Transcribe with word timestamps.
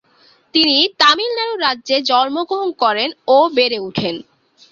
তিনি 0.53 0.77
তামিলনাড়ু 1.01 1.55
রাজ্যে 1.65 1.97
জন্মগ্রহণ 2.09 2.69
করেন 2.83 3.09
ও 3.27 3.37
বেড়ে 3.55 3.77
ওঠেন। 3.87 4.15